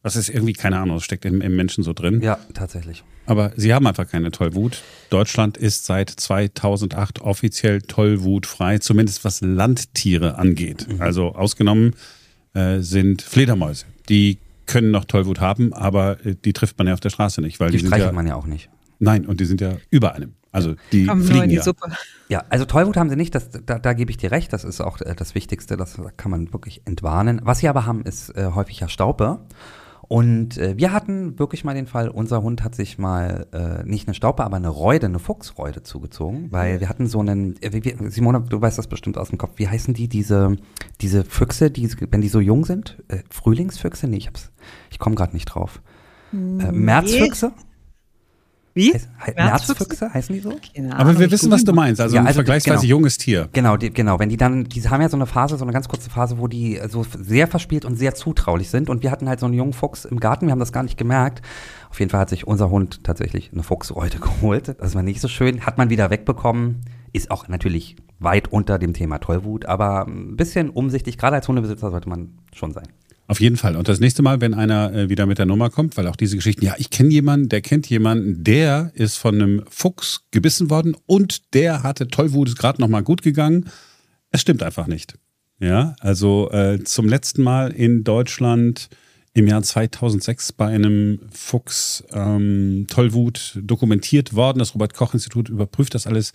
Das 0.05 0.17
ist 0.17 0.29
irgendwie, 0.29 0.53
keine 0.53 0.79
Ahnung, 0.79 0.97
das 0.97 1.05
steckt 1.05 1.25
im, 1.25 1.41
im 1.41 1.56
Menschen 1.56 1.83
so 1.83 1.95
drin. 1.95 2.21
Ja, 2.21 2.39
tatsächlich. 2.53 3.03
Aber 3.25 3.53
sie 3.56 3.73
haben 3.73 3.87
einfach 3.87 4.06
keine 4.06 4.31
Tollwut. 4.31 4.83
Deutschland 5.09 5.56
ist 5.56 5.87
seit 5.87 6.11
2008 6.11 7.23
offiziell 7.23 7.81
tollwutfrei, 7.81 8.77
zumindest 8.79 9.25
was 9.25 9.41
Landtiere 9.41 10.37
angeht. 10.37 10.87
Mhm. 10.87 11.01
Also 11.01 11.35
ausgenommen 11.35 11.95
äh, 12.53 12.81
sind 12.81 13.23
Fledermäuse. 13.23 13.87
Die 14.11 14.37
können 14.67 14.91
noch 14.91 15.06
Tollwut 15.06 15.41
haben, 15.41 15.73
aber 15.73 16.25
äh, 16.27 16.35
die 16.35 16.53
trifft 16.53 16.77
man 16.77 16.87
ja 16.87 16.93
auf 16.93 17.01
der 17.01 17.09
Straße 17.09 17.41
nicht. 17.41 17.59
Weil 17.59 17.71
die, 17.71 17.79
die 17.79 17.87
streichelt 17.87 18.09
ja, 18.09 18.12
man 18.12 18.27
ja 18.27 18.35
auch 18.35 18.47
nicht. 18.47 18.69
Nein, 18.99 19.25
und 19.25 19.41
die 19.41 19.47
sind 19.47 19.62
ja 19.62 19.79
über 19.89 20.15
einem. 20.15 20.35
Also 20.53 20.75
die 20.93 21.06
Kommen 21.06 21.25
fliegen 21.25 21.49
die 21.49 21.56
ja. 21.56 21.62
Suppe. 21.62 21.91
Ja, 22.29 22.45
also 22.51 22.67
Tollwut 22.67 22.99
haben 22.99 23.09
sie 23.09 23.17
nicht, 23.17 23.35
das, 23.35 23.49
da, 23.65 23.79
da 23.79 23.93
gebe 23.95 24.11
ich 24.11 24.19
dir 24.19 24.31
recht, 24.31 24.53
das 24.53 24.65
ist 24.65 24.83
auch 24.83 25.01
äh, 25.01 25.15
das 25.17 25.35
Wichtigste, 25.35 25.79
das 25.79 25.99
kann 26.19 26.31
man 26.31 26.53
wirklich 26.53 26.83
entwarnen. 26.85 27.41
Was 27.43 27.61
sie 27.61 27.69
aber 27.69 27.87
haben, 27.87 28.03
ist 28.03 28.37
äh, 28.37 28.51
häufig 28.55 28.81
ja 28.81 28.89
Staupe. 28.89 29.41
Und 30.09 30.59
äh, 30.59 30.77
wir 30.77 30.93
hatten 30.93 31.39
wirklich 31.39 31.65
mal 31.65 31.75
den 31.75 31.87
Fall, 31.87 32.09
unser 32.09 32.43
Hund 32.43 32.62
hat 32.62 32.75
sich 32.75 32.99
mal 32.99 33.47
äh, 33.53 33.89
nicht 33.89 34.06
eine 34.06 34.15
Staupe, 34.15 34.45
aber 34.45 34.56
eine 34.56 34.69
Reude, 34.69 35.06
eine 35.06 35.19
Fuchsreude 35.19 35.83
zugezogen, 35.83 36.53
weil 36.53 36.81
wir 36.81 36.89
hatten 36.89 37.06
so 37.06 37.21
einen, 37.21 37.61
äh, 37.62 37.73
wie, 37.73 38.11
Simona, 38.11 38.41
du 38.41 38.61
weißt 38.61 38.79
das 38.79 38.87
bestimmt 38.87 39.19
aus 39.19 39.31
dem 39.31 39.39
Kopf, 39.39 39.53
wie 39.56 39.69
heißen 39.69 39.95
die, 39.95 40.09
diese, 40.09 40.56
diese 41.01 41.25
Füchse, 41.25 41.71
die, 41.71 41.89
wenn 42.11 42.21
die 42.21 42.29
so 42.29 42.41
jung 42.41 42.65
sind? 42.65 43.03
Äh, 43.09 43.19
Frühlingsfüchse? 43.31 44.06
Nee, 44.06 44.19
ich 44.19 44.27
hab's, 44.27 44.51
ich 44.91 44.99
komme 44.99 45.17
gerade 45.17 45.33
nicht 45.33 45.47
drauf. 45.47 45.81
Äh, 46.33 46.37
Märzfüchse? 46.73 47.53
Wie? 48.75 48.93
Heiß, 48.93 49.06
he, 49.25 49.32
Märzfüchse 49.37 50.12
heißen 50.12 50.35
die 50.35 50.41
so? 50.41 50.53
Keine 50.75 50.97
Aber 50.97 51.17
wir 51.17 51.31
wissen, 51.31 51.50
was 51.50 51.62
du 51.62 51.73
meinst. 51.73 52.00
Also 52.00 52.17
Ja, 52.17 52.23
ein 52.23 52.26
also 52.26 52.38
vergleichsweise 52.38 52.81
genau. 52.81 52.91
junges 52.91 53.19
Tier. 53.19 53.49
Genau, 53.53 53.76
die, 53.76 53.91
genau, 53.93 54.19
wenn 54.19 54.29
die 54.29 54.37
dann, 54.37 54.65
die 54.65 54.82
haben 54.82 55.00
ja 55.00 55.09
so 55.09 55.17
eine 55.17 55.26
Phase, 55.26 55.56
so 55.56 55.65
eine 55.65 55.73
ganz 55.73 55.88
kurze 55.88 56.11
Phase, 56.11 56.38
wo 56.38 56.49
die 56.49 56.81
so 56.88 57.06
sehr 57.17 57.47
verspielt 57.47 57.85
und 57.85 57.94
sehr 57.94 58.15
zutraulich 58.15 58.71
sind. 58.71 58.91
Und 58.91 59.05
wir 59.05 59.12
hatten 59.12 59.29
halt 59.29 59.38
so 59.38 59.47
einen 59.47 59.55
jungen 59.55 59.73
Fuchs 59.73 60.05
im 60.05 60.19
Garten, 60.19 60.47
wir 60.47 60.53
haben 60.53 60.59
das 60.59 60.73
gar 60.73 60.82
nicht 60.82 60.99
gemerkt. 60.99 61.41
Auf 61.88 62.00
jeden 62.00 62.11
Fall 62.11 62.21
hat 62.21 62.31
sich 62.31 62.49
unser 62.49 62.69
Hund 62.69 63.05
tatsächlich 63.05 63.53
eine 63.53 63.62
Fuchsreude 63.62 64.19
geholt. 64.21 64.75
Das 64.81 64.97
war 64.97 65.05
nicht 65.05 65.20
so 65.20 65.29
schön, 65.29 65.65
hat 65.65 65.79
man 65.79 65.89
wieder 65.89 66.10
wegbekommen. 66.10 66.81
Ist 67.13 67.31
auch 67.31 67.46
natürlich 67.46 67.94
weit 68.19 68.49
unter 68.49 68.81
dem 68.81 68.93
Thema 68.93 69.19
Tollwut, 69.19 69.67
aber 69.67 70.06
ein 70.06 70.37
bisschen 70.37 70.70
umsichtig, 70.70 71.17
gerade 71.17 71.37
als 71.37 71.46
Hundebesitzer 71.46 71.91
sollte 71.91 72.08
man 72.08 72.39
schon 72.53 72.72
sein. 72.72 72.89
Auf 73.27 73.41
jeden 73.41 73.57
Fall. 73.57 73.77
Und 73.77 73.89
das 73.89 74.01
nächste 74.01 74.23
Mal, 74.23 74.41
wenn 74.41 74.53
einer 74.53 74.93
äh, 74.93 75.09
wieder 75.09 75.25
mit 75.27 75.39
der 75.39 75.47
Nummer 75.47 75.71
kommt, 75.71 75.97
weil 75.97 76.07
auch 76.09 76.17
diese 76.17 76.37
Geschichten, 76.37 76.65
ja, 76.65 76.75
ich 76.79 76.91
kenne 76.91 77.11
jemanden, 77.11 77.49
der 77.49 77.63
kennt 77.63 77.89
jemanden, 77.89 78.45
der 78.45 78.91
ist 78.95 79.17
von 79.17 79.35
einem 79.35 79.65
Fuchs 79.69 80.25
gebissen 80.31 80.69
worden 80.69 80.95
und 81.07 81.55
der 81.55 81.83
hatte 81.83 82.09
Tollwut, 82.09 82.49
ist 82.49 82.59
gerade 82.59 82.83
nochmal 82.83 83.03
gut 83.03 83.23
gegangen. 83.23 83.71
Es 84.31 84.43
stimmt 84.43 84.63
einfach 84.63 84.87
nicht. 84.87 85.19
Ja, 85.59 85.95
also 86.01 86.51
äh, 86.51 86.83
zum 86.85 87.09
letzten 87.09 87.43
Mal 87.43 87.71
in 87.71 88.05
Deutschland 88.05 88.89
im 89.33 89.49
Jahr 89.49 89.63
2006 89.63 90.53
bei 90.53 90.67
einem 90.67 91.21
Fuchs 91.33 92.05
ähm, 92.13 92.87
Tollwut 92.89 93.59
dokumentiert 93.63 94.35
worden. 94.35 94.59
Das 94.59 94.75
Robert-Koch-Institut 94.75 95.49
überprüft 95.49 95.95
das 95.95 96.07
alles 96.07 96.33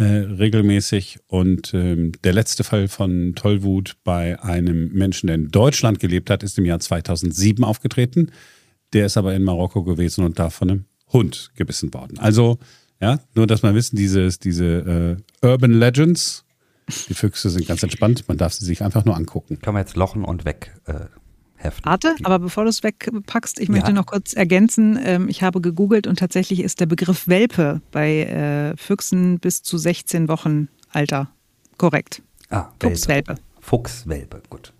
äh, 0.00 0.26
regelmäßig. 0.38 1.18
Und 1.26 1.74
ähm, 1.74 2.12
der 2.24 2.32
letzte 2.32 2.64
Fall 2.64 2.88
von 2.88 3.34
Tollwut 3.34 3.96
bei 4.02 4.42
einem 4.42 4.88
Menschen, 4.92 5.26
der 5.26 5.36
in 5.36 5.48
Deutschland 5.48 6.00
gelebt 6.00 6.30
hat, 6.30 6.42
ist 6.42 6.58
im 6.58 6.64
Jahr 6.64 6.80
2007 6.80 7.62
aufgetreten. 7.64 8.30
Der 8.94 9.06
ist 9.06 9.18
aber 9.18 9.34
in 9.34 9.44
Marokko 9.44 9.84
gewesen 9.84 10.24
und 10.24 10.38
da 10.38 10.48
von 10.48 10.70
einem 10.70 10.84
Hund 11.12 11.50
gebissen 11.54 11.92
worden. 11.92 12.18
Also, 12.18 12.58
ja, 13.00 13.20
nur 13.34 13.46
dass 13.46 13.62
man 13.62 13.74
wissen, 13.74 13.96
dieses, 13.96 14.38
diese 14.38 15.18
äh, 15.42 15.46
Urban 15.46 15.72
Legends, 15.72 16.44
die 17.08 17.14
Füchse 17.14 17.50
sind 17.50 17.66
ganz 17.66 17.82
entspannt, 17.82 18.24
man 18.26 18.38
darf 18.38 18.54
sie 18.54 18.64
sich 18.64 18.82
einfach 18.82 19.04
nur 19.04 19.16
angucken. 19.16 19.58
Können 19.60 19.76
wir 19.76 19.80
jetzt 19.80 19.96
lochen 19.96 20.24
und 20.24 20.46
weg 20.46 20.74
äh, 20.86 20.94
heften. 21.62 21.84
Warte, 21.84 22.14
aber 22.24 22.38
bevor 22.38 22.64
du 22.64 22.70
es 22.70 22.82
wegpackst, 22.82 23.60
ich 23.60 23.68
möchte 23.68 23.88
Ja. 23.90 23.94
noch 23.94 24.06
kurz 24.06 24.32
ergänzen. 24.32 24.98
Ähm, 25.02 25.28
ich 25.28 25.42
habe 25.42 25.60
gegoogelt 25.60 26.06
und 26.06 26.18
tatsächlich 26.18 26.60
ist 26.60 26.80
der 26.80 26.86
Begriff 26.86 27.28
Welpe 27.28 27.80
bei 27.92 28.22
äh, 28.24 28.76
Füchsen 28.76 29.38
bis 29.38 29.62
zu 29.62 29.78
16 29.78 30.28
Wochen 30.28 30.68
Alter 30.90 31.30
korrekt. 31.78 32.22
Ah, 32.50 32.66
Welpe. 32.80 32.88
Fuchswelpe. 32.96 33.34
Fuchswelpe, 33.60 34.42
gut. 34.50 34.72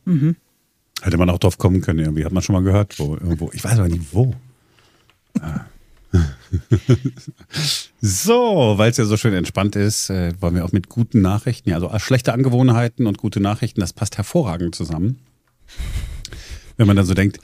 Hätte 1.02 1.16
man 1.16 1.30
auch 1.30 1.38
drauf 1.38 1.56
kommen 1.58 1.80
können, 1.82 1.98
irgendwie. 2.00 2.24
Hat 2.24 2.32
man 2.32 2.42
schon 2.42 2.54
mal 2.54 2.62
gehört, 2.62 2.98
wo, 2.98 3.14
irgendwo. 3.14 3.50
Ich 3.52 3.62
weiß 3.62 3.78
aber 3.78 3.88
nicht 3.88 4.12
wo. 4.12 4.34
Ah. 5.40 5.60
So, 8.02 8.74
weil 8.76 8.90
es 8.90 8.96
ja 8.96 9.04
so 9.04 9.16
schön 9.16 9.34
entspannt 9.34 9.76
ist, 9.76 10.10
äh, 10.10 10.32
wollen 10.40 10.54
wir 10.54 10.64
auch 10.64 10.72
mit 10.72 10.88
guten 10.88 11.20
Nachrichten, 11.20 11.68
ja, 11.70 11.76
also 11.76 11.90
schlechte 11.98 12.32
Angewohnheiten 12.32 13.06
und 13.06 13.18
gute 13.18 13.40
Nachrichten, 13.40 13.80
das 13.80 13.92
passt 13.92 14.16
hervorragend 14.16 14.74
zusammen. 14.74 15.18
Wenn 16.80 16.86
man 16.86 16.96
dann 16.96 17.04
so 17.04 17.12
denkt, 17.12 17.40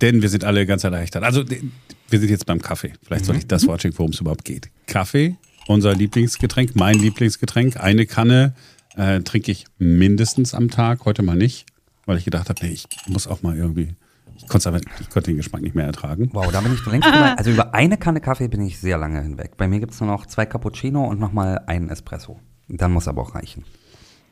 denn 0.00 0.20
wir 0.20 0.28
sind 0.28 0.42
alle 0.42 0.66
ganz 0.66 0.82
erleichtert. 0.82 1.22
Also 1.22 1.44
wir 1.48 2.18
sind 2.18 2.28
jetzt 2.28 2.44
beim 2.44 2.60
Kaffee. 2.60 2.92
Vielleicht 3.04 3.24
soll 3.24 3.36
ich 3.36 3.46
das 3.46 3.68
Wort 3.68 3.82
schicken, 3.82 3.96
worum 3.98 4.10
es 4.10 4.20
überhaupt 4.20 4.44
geht. 4.44 4.68
Kaffee, 4.88 5.36
unser 5.68 5.94
Lieblingsgetränk, 5.94 6.74
mein 6.74 6.98
Lieblingsgetränk. 6.98 7.76
Eine 7.76 8.04
Kanne 8.06 8.56
äh, 8.96 9.20
trinke 9.20 9.52
ich 9.52 9.66
mindestens 9.78 10.54
am 10.54 10.70
Tag, 10.70 11.04
heute 11.04 11.22
mal 11.22 11.36
nicht, 11.36 11.66
weil 12.04 12.18
ich 12.18 12.24
gedacht 12.24 12.48
habe, 12.48 12.66
nee, 12.66 12.72
ich 12.72 12.88
muss 13.06 13.28
auch 13.28 13.42
mal 13.42 13.56
irgendwie 13.56 13.94
ich 14.36 14.48
konnte, 14.48 14.68
aber, 14.68 14.80
ich 14.98 15.08
konnte 15.08 15.30
den 15.30 15.36
Geschmack 15.36 15.62
nicht 15.62 15.76
mehr 15.76 15.86
ertragen. 15.86 16.30
Wow, 16.32 16.50
da 16.50 16.60
bin 16.60 16.74
ich 16.74 16.84
längst 16.84 17.08
über, 17.08 17.38
also 17.38 17.52
über 17.52 17.74
eine 17.74 17.96
Kanne 17.96 18.20
Kaffee 18.20 18.48
bin 18.48 18.60
ich 18.60 18.80
sehr 18.80 18.98
lange 18.98 19.22
hinweg. 19.22 19.56
Bei 19.56 19.68
mir 19.68 19.78
gibt 19.78 19.92
es 19.92 20.00
nur 20.00 20.10
noch 20.10 20.26
zwei 20.26 20.46
Cappuccino 20.46 21.04
und 21.04 21.20
nochmal 21.20 21.60
einen 21.66 21.90
Espresso. 21.90 22.40
Dann 22.66 22.90
muss 22.90 23.06
aber 23.06 23.22
auch 23.22 23.36
reichen. 23.36 23.64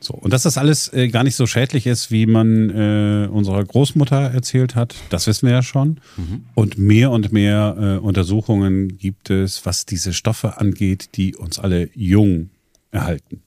So, 0.03 0.15
und 0.15 0.33
dass 0.33 0.43
das 0.43 0.57
alles 0.57 0.91
äh, 0.91 1.07
gar 1.07 1.23
nicht 1.23 1.35
so 1.35 1.47
schädlich 1.47 1.87
ist, 1.87 2.11
wie 2.11 2.25
man 2.25 2.69
äh, 2.69 3.27
unserer 3.31 3.63
Großmutter 3.63 4.17
erzählt 4.17 4.75
hat, 4.75 4.95
das 5.09 5.27
wissen 5.27 5.47
wir 5.47 5.53
ja 5.53 5.63
schon. 5.63 6.01
Mhm. 6.17 6.45
Und 6.55 6.77
mehr 6.77 7.09
und 7.11 7.31
mehr 7.31 7.75
äh, 7.79 7.97
Untersuchungen 8.05 8.97
gibt 8.97 9.29
es, 9.29 9.65
was 9.65 9.85
diese 9.85 10.11
Stoffe 10.11 10.57
angeht, 10.59 11.15
die 11.15 11.35
uns 11.35 11.57
alle 11.57 11.89
jung 11.95 12.49
erhalten. 12.91 13.43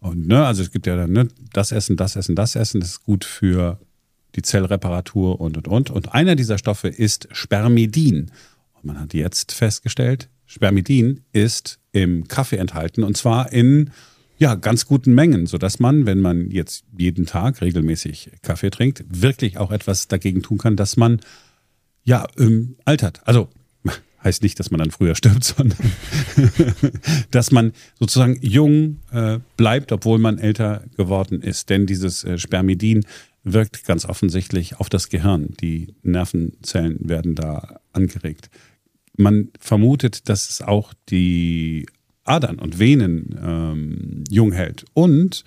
Und 0.00 0.26
ne, 0.26 0.46
also 0.46 0.62
es 0.62 0.70
gibt 0.70 0.86
ja 0.86 0.96
dann 0.96 1.12
ne, 1.12 1.28
das 1.52 1.72
Essen, 1.72 1.96
das 1.96 2.16
Essen, 2.16 2.34
das 2.36 2.56
Essen, 2.56 2.80
das 2.80 2.92
ist 2.92 3.04
gut 3.04 3.24
für 3.24 3.78
die 4.34 4.42
Zellreparatur 4.42 5.40
und 5.42 5.58
und 5.58 5.68
und. 5.68 5.90
Und 5.90 6.14
einer 6.14 6.36
dieser 6.36 6.56
Stoffe 6.56 6.88
ist 6.88 7.28
Spermidin. 7.32 8.30
Und 8.74 8.84
man 8.84 8.98
hat 8.98 9.12
jetzt 9.12 9.52
festgestellt, 9.52 10.30
Spermidin 10.46 11.20
ist 11.32 11.78
im 11.92 12.26
Kaffee 12.28 12.56
enthalten 12.56 13.04
und 13.04 13.16
zwar 13.16 13.52
in 13.52 13.90
ja, 14.42 14.56
ganz 14.56 14.86
guten 14.86 15.14
Mengen, 15.14 15.46
sodass 15.46 15.78
man, 15.78 16.04
wenn 16.04 16.18
man 16.18 16.50
jetzt 16.50 16.84
jeden 16.98 17.26
Tag 17.26 17.60
regelmäßig 17.60 18.32
Kaffee 18.42 18.70
trinkt, 18.70 19.04
wirklich 19.08 19.56
auch 19.56 19.70
etwas 19.70 20.08
dagegen 20.08 20.42
tun 20.42 20.58
kann, 20.58 20.74
dass 20.74 20.96
man 20.96 21.20
ja 22.02 22.26
ähm, 22.36 22.74
altert. 22.84 23.20
Also 23.24 23.50
heißt 24.24 24.42
nicht, 24.42 24.58
dass 24.58 24.72
man 24.72 24.80
dann 24.80 24.90
früher 24.90 25.14
stirbt, 25.14 25.44
sondern 25.56 25.78
dass 27.30 27.52
man 27.52 27.70
sozusagen 28.00 28.36
jung 28.40 28.98
äh, 29.12 29.38
bleibt, 29.56 29.92
obwohl 29.92 30.18
man 30.18 30.38
älter 30.38 30.86
geworden 30.96 31.40
ist. 31.40 31.70
Denn 31.70 31.86
dieses 31.86 32.24
äh, 32.24 32.36
Spermidin 32.36 33.06
wirkt 33.44 33.84
ganz 33.84 34.04
offensichtlich 34.04 34.80
auf 34.80 34.88
das 34.88 35.08
Gehirn. 35.08 35.54
Die 35.60 35.94
Nervenzellen 36.02 36.98
werden 37.08 37.36
da 37.36 37.78
angeregt. 37.92 38.50
Man 39.16 39.50
vermutet, 39.60 40.28
dass 40.28 40.50
es 40.50 40.62
auch 40.62 40.94
die 41.10 41.86
Adern 42.24 42.58
und 42.58 42.78
Venen 42.78 43.38
ähm, 43.42 44.24
jung 44.28 44.52
hält. 44.52 44.84
Und, 44.94 45.44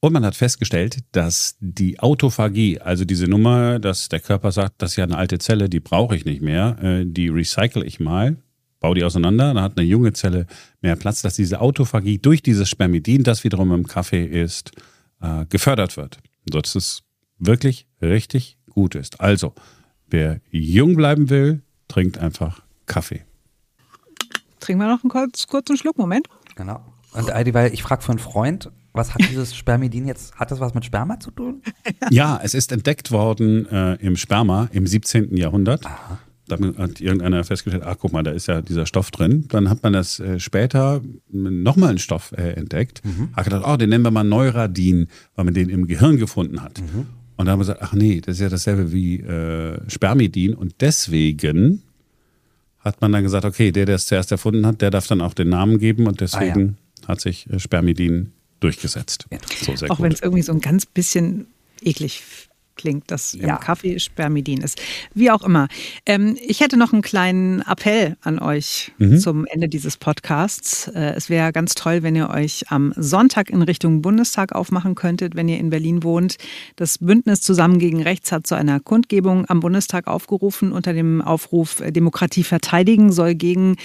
und 0.00 0.12
man 0.12 0.24
hat 0.24 0.36
festgestellt, 0.36 0.98
dass 1.12 1.56
die 1.60 2.00
Autophagie, 2.00 2.78
also 2.80 3.04
diese 3.04 3.26
Nummer, 3.26 3.78
dass 3.78 4.08
der 4.08 4.20
Körper 4.20 4.52
sagt, 4.52 4.82
das 4.82 4.92
ist 4.92 4.96
ja 4.96 5.04
eine 5.04 5.16
alte 5.16 5.38
Zelle, 5.38 5.68
die 5.68 5.80
brauche 5.80 6.16
ich 6.16 6.24
nicht 6.24 6.42
mehr, 6.42 6.76
äh, 6.82 7.04
die 7.06 7.28
recycle 7.28 7.84
ich 7.84 8.00
mal, 8.00 8.36
baue 8.80 8.94
die 8.94 9.04
auseinander, 9.04 9.54
dann 9.54 9.62
hat 9.62 9.76
eine 9.78 9.86
junge 9.86 10.12
Zelle 10.12 10.46
mehr 10.80 10.96
Platz, 10.96 11.22
dass 11.22 11.34
diese 11.34 11.60
Autophagie 11.60 12.18
durch 12.18 12.42
dieses 12.42 12.68
Spermidin, 12.68 13.22
das 13.22 13.44
wiederum 13.44 13.72
im 13.72 13.86
Kaffee 13.86 14.24
ist, 14.24 14.72
äh, 15.20 15.44
gefördert 15.46 15.96
wird. 15.96 16.18
So 16.50 16.60
dass 16.60 16.74
es 16.74 17.02
wirklich 17.38 17.86
richtig 18.00 18.58
gut 18.70 18.94
ist. 18.94 19.20
Also, 19.20 19.54
wer 20.08 20.40
jung 20.50 20.96
bleiben 20.96 21.30
will, 21.30 21.62
trinkt 21.88 22.18
einfach 22.18 22.62
Kaffee. 22.86 23.22
Trinken 24.60 24.82
wir 24.82 24.88
noch 24.88 25.02
einen 25.02 25.10
kurz, 25.10 25.46
kurzen 25.46 25.76
Schluck, 25.76 25.98
Moment. 25.98 26.26
Genau. 26.54 26.80
Und 27.12 27.32
Heidi, 27.32 27.54
weil 27.54 27.72
ich 27.72 27.82
frage 27.82 28.02
für 28.02 28.12
einen 28.12 28.18
Freund, 28.18 28.70
was 28.92 29.14
hat 29.14 29.20
dieses 29.30 29.54
Spermidin 29.54 30.06
jetzt, 30.06 30.34
hat 30.36 30.50
das 30.50 30.60
was 30.60 30.74
mit 30.74 30.84
Sperma 30.84 31.18
zu 31.18 31.30
tun? 31.30 31.62
ja, 32.10 32.40
es 32.42 32.54
ist 32.54 32.72
entdeckt 32.72 33.10
worden 33.10 33.66
äh, 33.66 33.94
im 33.94 34.16
Sperma 34.16 34.68
im 34.72 34.86
17. 34.86 35.36
Jahrhundert. 35.36 35.86
Aha. 35.86 36.18
Da 36.48 36.56
hat 36.78 37.00
irgendeiner 37.00 37.44
festgestellt, 37.44 37.84
ach 37.86 37.96
guck 38.00 38.12
mal, 38.12 38.24
da 38.24 38.32
ist 38.32 38.48
ja 38.48 38.60
dieser 38.60 38.84
Stoff 38.84 39.12
drin. 39.12 39.44
Dann 39.48 39.70
hat 39.70 39.84
man 39.84 39.92
das 39.92 40.18
äh, 40.18 40.40
später 40.40 41.00
nochmal 41.30 41.90
einen 41.90 41.98
Stoff 41.98 42.32
äh, 42.32 42.54
entdeckt. 42.54 43.04
Mhm. 43.04 43.28
Hat 43.34 43.44
gedacht, 43.44 43.62
oh, 43.64 43.76
den 43.76 43.90
nennen 43.90 44.04
wir 44.04 44.10
mal 44.10 44.24
Neuradin, 44.24 45.06
weil 45.36 45.44
man 45.44 45.54
den 45.54 45.68
im 45.68 45.86
Gehirn 45.86 46.16
gefunden 46.16 46.60
hat. 46.60 46.80
Mhm. 46.80 47.06
Und 47.36 47.46
dann 47.46 47.50
haben 47.52 47.60
wir 47.60 47.66
gesagt, 47.66 47.82
ach 47.82 47.92
nee, 47.92 48.20
das 48.20 48.34
ist 48.34 48.40
ja 48.40 48.48
dasselbe 48.48 48.90
wie 48.92 49.20
äh, 49.20 49.80
Spermidin. 49.88 50.54
Und 50.54 50.74
deswegen 50.80 51.82
hat 52.80 53.00
man 53.00 53.12
dann 53.12 53.22
gesagt, 53.22 53.44
okay, 53.44 53.72
der, 53.72 53.86
der 53.86 53.96
es 53.96 54.06
zuerst 54.06 54.32
erfunden 54.32 54.66
hat, 54.66 54.80
der 54.80 54.90
darf 54.90 55.06
dann 55.06 55.20
auch 55.20 55.34
den 55.34 55.48
Namen 55.48 55.78
geben 55.78 56.06
und 56.06 56.20
deswegen 56.20 56.76
ah, 56.78 57.02
ja. 57.02 57.08
hat 57.08 57.20
sich 57.20 57.48
äh, 57.50 57.58
Spermidin 57.58 58.32
durchgesetzt. 58.60 59.26
So, 59.64 59.86
auch 59.88 60.00
wenn 60.00 60.12
es 60.12 60.20
irgendwie 60.20 60.42
so 60.42 60.52
ein 60.52 60.60
ganz 60.60 60.86
bisschen 60.86 61.46
eklig 61.82 62.22
klingt, 62.80 63.10
dass 63.10 63.34
ja. 63.34 63.54
im 63.54 63.60
Kaffee 63.60 63.98
Spermidin 63.98 64.62
ist. 64.62 64.80
Wie 65.14 65.30
auch 65.30 65.42
immer. 65.42 65.68
Ähm, 66.06 66.36
ich 66.40 66.60
hätte 66.60 66.76
noch 66.76 66.92
einen 66.92 67.02
kleinen 67.02 67.60
Appell 67.62 68.16
an 68.22 68.38
euch 68.38 68.92
mhm. 68.98 69.18
zum 69.18 69.46
Ende 69.46 69.68
dieses 69.68 69.96
Podcasts. 69.96 70.88
Äh, 70.88 71.12
es 71.14 71.28
wäre 71.28 71.52
ganz 71.52 71.74
toll, 71.74 72.02
wenn 72.02 72.16
ihr 72.16 72.30
euch 72.30 72.70
am 72.70 72.92
Sonntag 72.96 73.50
in 73.50 73.62
Richtung 73.62 74.00
Bundestag 74.00 74.52
aufmachen 74.52 74.94
könntet, 74.94 75.36
wenn 75.36 75.48
ihr 75.48 75.58
in 75.58 75.70
Berlin 75.70 76.02
wohnt. 76.02 76.36
Das 76.76 76.98
Bündnis 76.98 77.42
Zusammen 77.42 77.78
gegen 77.78 78.02
Rechts 78.02 78.32
hat 78.32 78.46
zu 78.46 78.54
einer 78.54 78.80
Kundgebung 78.80 79.48
am 79.48 79.60
Bundestag 79.60 80.06
aufgerufen 80.06 80.72
unter 80.72 80.92
dem 80.92 81.20
Aufruf 81.20 81.80
äh, 81.80 81.90
Demokratie 81.90 82.44
verteidigen 82.44 83.12
soll 83.12 83.34
gegen 83.34 83.76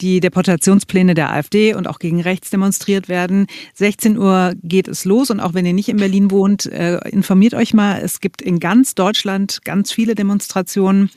die 0.00 0.20
Deportationspläne 0.20 1.14
der 1.14 1.32
AfD 1.32 1.74
und 1.74 1.86
auch 1.86 1.98
gegen 1.98 2.20
rechts 2.20 2.50
demonstriert 2.50 3.08
werden. 3.08 3.46
16 3.74 4.18
Uhr 4.18 4.54
geht 4.62 4.88
es 4.88 5.04
los 5.04 5.30
und 5.30 5.40
auch 5.40 5.54
wenn 5.54 5.66
ihr 5.66 5.72
nicht 5.72 5.88
in 5.88 5.98
Berlin 5.98 6.30
wohnt, 6.30 6.66
äh, 6.66 6.98
informiert 7.08 7.54
euch 7.54 7.74
mal. 7.74 8.00
Es 8.00 8.20
gibt 8.20 8.42
in 8.42 8.60
ganz 8.60 8.94
Deutschland 8.94 9.60
ganz 9.64 9.92
viele 9.92 10.14
Demonstrationen. 10.14 11.10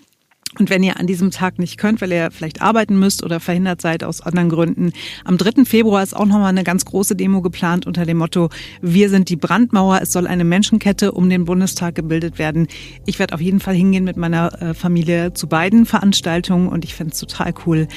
Und 0.60 0.70
wenn 0.70 0.84
ihr 0.84 1.00
an 1.00 1.08
diesem 1.08 1.32
Tag 1.32 1.60
nicht 1.60 1.78
könnt, 1.78 2.02
weil 2.02 2.12
ihr 2.12 2.30
vielleicht 2.32 2.62
arbeiten 2.62 3.00
müsst 3.00 3.24
oder 3.24 3.40
verhindert 3.40 3.82
seid 3.82 4.04
aus 4.04 4.22
anderen 4.22 4.50
Gründen, 4.50 4.94
am 5.26 5.38
3. 5.38 5.66
Februar 5.66 6.04
ist 6.04 6.16
auch 6.16 6.26
nochmal 6.26 6.50
eine 6.50 6.64
ganz 6.64 6.86
große 6.86 7.16
Demo 7.16 7.42
geplant 7.42 7.88
unter 7.88 8.06
dem 8.06 8.18
Motto, 8.18 8.50
wir 8.82 9.10
sind 9.10 9.30
die 9.30 9.36
Brandmauer, 9.36 10.00
es 10.02 10.12
soll 10.12 10.28
eine 10.28 10.44
Menschenkette 10.44 11.12
um 11.12 11.30
den 11.30 11.46
Bundestag 11.46 11.96
gebildet 11.96 12.38
werden. 12.38 12.68
Ich 13.06 13.20
werde 13.20 13.34
auf 13.34 13.42
jeden 13.42 13.60
Fall 13.60 13.76
hingehen 13.76 14.04
mit 14.04 14.18
meiner 14.18 14.62
äh, 14.62 14.74
Familie 14.74 15.34
zu 15.34 15.48
beiden 15.48 15.86
Veranstaltungen 15.86 16.68
und 16.68 16.86
ich 16.86 16.94
finde 16.94 17.14
es 17.14 17.20
total 17.20 17.54
cool, 17.66 17.88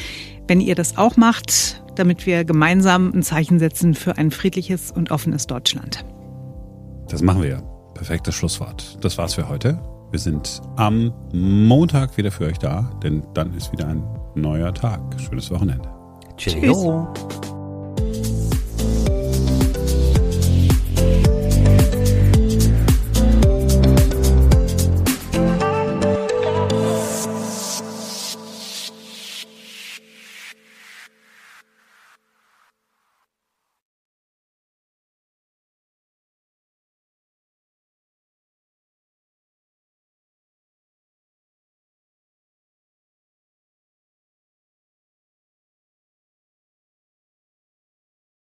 wenn 0.48 0.60
ihr 0.60 0.74
das 0.74 0.96
auch 0.96 1.16
macht, 1.16 1.82
damit 1.96 2.26
wir 2.26 2.44
gemeinsam 2.44 3.12
ein 3.12 3.22
Zeichen 3.22 3.58
setzen 3.58 3.94
für 3.94 4.16
ein 4.16 4.30
friedliches 4.30 4.90
und 4.90 5.10
offenes 5.10 5.46
Deutschland. 5.46 6.04
Das 7.08 7.22
machen 7.22 7.42
wir. 7.42 7.62
Perfektes 7.94 8.34
Schlusswort. 8.34 8.98
Das 9.00 9.16
war's 9.16 9.34
für 9.34 9.48
heute. 9.48 9.95
Wir 10.16 10.20
sind 10.20 10.62
am 10.76 11.12
Montag 11.34 12.16
wieder 12.16 12.30
für 12.30 12.46
euch 12.46 12.56
da, 12.56 12.90
denn 13.02 13.22
dann 13.34 13.52
ist 13.52 13.70
wieder 13.70 13.86
ein 13.86 14.02
neuer 14.34 14.72
Tag. 14.72 14.98
Schönes 15.20 15.50
Wochenende. 15.50 15.86
Tschüss. 16.38 16.54